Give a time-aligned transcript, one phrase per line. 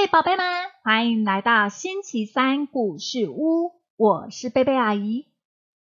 [0.00, 0.46] 嘿，宝贝们
[0.82, 5.26] 欢迎来到星期三故事屋，我是贝贝阿姨。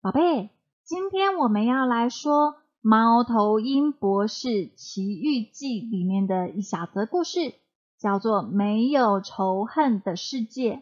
[0.02, 0.50] 宝贝，
[0.84, 7.54] 今天我们要来说《猫头鹰博士奇遇记》里面的一小则故事，
[8.00, 10.78] 叫做《没有仇恨的世界》。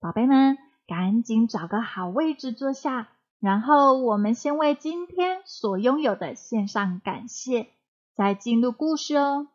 [0.00, 7.68] 宝贝们，赶紧找个好位置坐下，然后我们先为今天所拥有的献上感谢，
[8.16, 9.46] 再进入故事哦。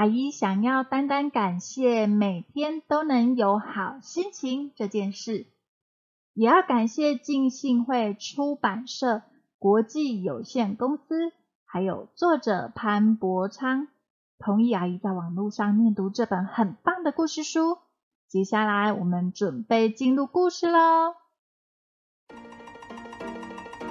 [0.00, 5.46] 阿姨想要单单感谢每天都能有好心情这件事，
[6.32, 9.20] 也要感谢浸信会出版社
[9.58, 11.34] 国际有限公司，
[11.66, 13.88] 还有作者潘伯昌
[14.38, 17.76] 同意阿姨在网络上念读这本很棒的故事书。
[18.26, 21.12] 接下来我们准备进入故事喽。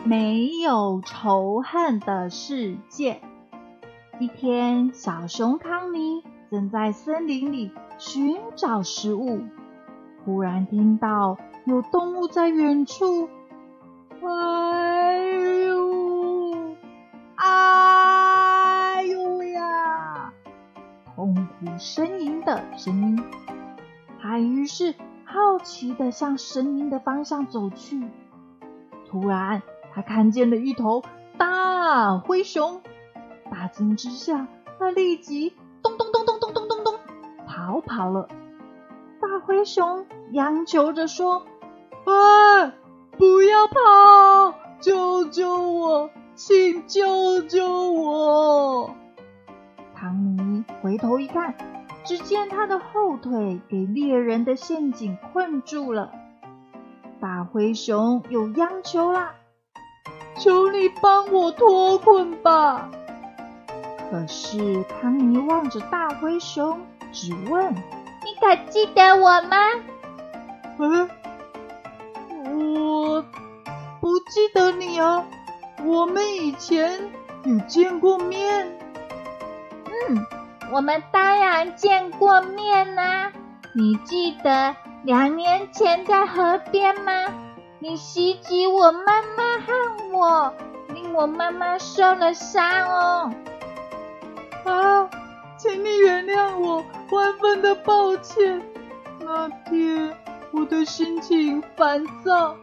[0.05, 3.21] 没有仇恨的世界。
[4.19, 9.39] 一天，小熊康妮正在森林里寻找食物，
[10.25, 13.29] 忽然听到有动物在远处，
[14.21, 15.23] 哎
[15.67, 16.75] 呦，
[17.37, 20.33] 哎呦呀，
[21.15, 23.23] 痛苦呻吟的声音。
[24.21, 28.05] 他于是好奇的向声音的方向走去，
[29.09, 29.61] 突然，
[29.93, 31.03] 他看见了一头
[31.37, 32.81] 大灰熊。
[33.59, 34.47] 大惊之下，
[34.79, 36.93] 他立即咚咚咚咚咚咚咚咚
[37.45, 38.29] 逃跑了。
[39.19, 41.45] 大灰熊央求着说
[42.07, 42.73] ：“啊，
[43.17, 48.95] 不要跑，救救我，请救救我！”
[49.93, 51.53] 唐尼回头一看，
[52.05, 56.14] 只见他的后腿给猎人的陷阱困住了。
[57.20, 59.33] 大灰熊又央求啦
[60.39, 62.89] ：“求你帮我脱困吧！”
[64.09, 66.81] 可是康妮望着大灰熊，
[67.11, 67.75] 只问
[68.25, 69.58] ：“你可记得我吗
[70.80, 71.09] ？”“嗯，
[73.03, 73.23] 我
[74.02, 75.23] 不记得你啊。
[75.86, 76.99] 我们以前
[77.43, 78.67] 有见过面。
[80.09, 80.26] ”“嗯，
[80.71, 83.31] 我们当然见过面啦。
[83.76, 87.11] 你记得两年前在河边吗？
[87.77, 90.53] 你袭击我妈妈和我，
[90.87, 93.31] 令我妈妈受了伤哦。”
[94.69, 95.09] 啊，
[95.57, 98.61] 请你原谅我，万分的抱歉。
[99.19, 100.15] 那天
[100.52, 102.55] 我的心情烦躁，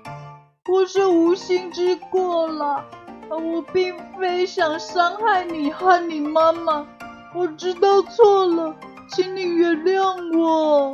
[0.69, 2.84] 我是无心之过了。
[3.28, 6.87] 我并非想伤害你和你妈妈，
[7.34, 8.75] 我知道错了，
[9.11, 10.93] 请你原谅我。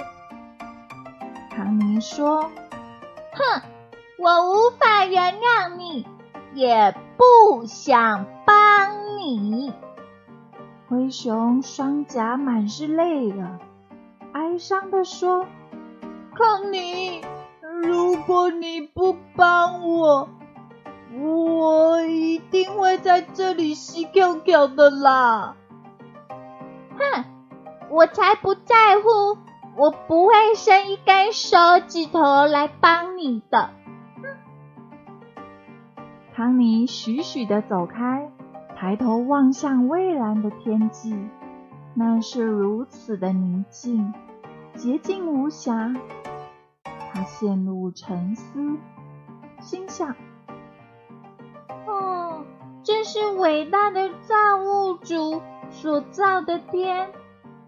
[1.50, 2.50] 唐尼说
[3.36, 3.62] ：“哼，
[4.18, 6.06] 我无法原谅你，
[6.54, 8.56] 也不想帮
[9.18, 9.74] 你。”
[10.92, 13.58] 灰熊双颊满是泪了，
[14.34, 15.46] 哀伤地说
[16.36, 17.22] ：“康妮，
[17.82, 20.28] 如果你不帮我，
[21.18, 25.56] 我一定会在这里死翘翘的啦！”
[27.00, 27.24] 哼，
[27.88, 29.38] 我才不在乎，
[29.78, 31.56] 我不会伸一根手
[31.88, 33.70] 指头来帮你的。
[36.36, 38.30] 康妮徐徐的走开。
[38.82, 41.16] 抬头望向蔚蓝的天际，
[41.94, 44.12] 那是如此的宁静，
[44.74, 45.94] 洁净无瑕。
[47.12, 48.76] 他陷入沉思，
[49.60, 50.16] 心想
[51.86, 52.42] ：“哦，
[52.82, 57.12] 这是伟大的造物主所造的天，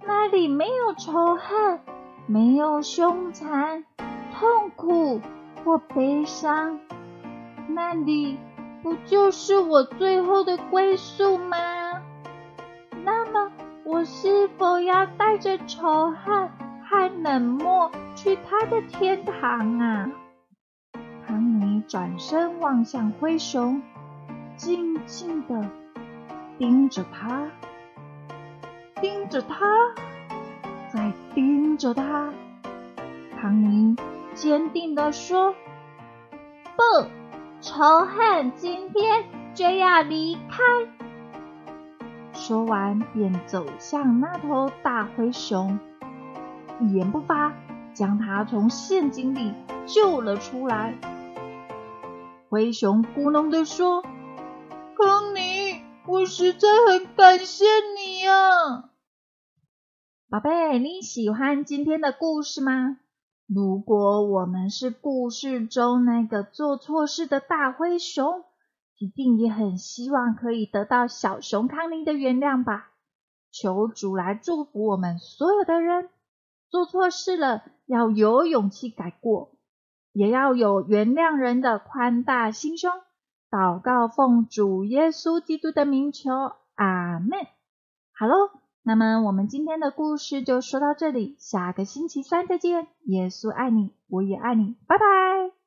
[0.04, 1.78] 那里没有仇恨，
[2.26, 3.84] 没有凶残、
[4.32, 5.20] 痛苦
[5.64, 6.80] 或悲伤，
[7.68, 8.36] 那里……”
[8.84, 11.56] 不就是我最后的归宿吗？
[13.02, 13.50] 那么，
[13.82, 16.50] 我是否要带着仇恨
[16.86, 20.10] 和冷漠去他的天堂啊？
[21.26, 23.80] 唐尼转身望向灰熊，
[24.54, 25.66] 静静的
[26.58, 27.50] 盯着他，
[29.00, 29.64] 盯着他，
[30.92, 32.34] 再盯着他。
[33.40, 33.96] 唐尼
[34.34, 35.54] 坚定的说
[36.76, 37.08] ：“不。”
[37.66, 39.24] 仇恨今天
[39.54, 40.62] 就要离开。
[42.34, 45.78] 说完，便走向那头大灰熊，
[46.78, 47.54] 一言不发，
[47.94, 49.54] 将它从陷阱里
[49.86, 50.94] 救了出来。
[52.50, 54.02] 灰熊咕哝的说
[55.00, 57.64] ：“康妮，我实在很感谢
[57.96, 58.90] 你呀，
[60.28, 62.98] 宝贝，你喜欢今天的故事吗？”
[63.46, 68.44] 如果我们是故事中那个做错事的大灰熊，
[68.98, 72.92] 一定也很希望可以得到小熊康妮的原谅吧？
[73.50, 76.08] 求主来祝福我们所有的人，
[76.70, 79.52] 做错事了要有勇气改过，
[80.12, 82.90] 也要有原谅人的宽大心胸。
[83.50, 86.32] 祷告奉主耶稣基督的名求，
[86.74, 87.38] 阿门。
[88.12, 88.50] 好喽，
[88.86, 92.86] 那么我们今天的故事就说到这里，下个星期三再见。
[93.04, 95.63] 耶稣爱你，我也爱你，拜拜。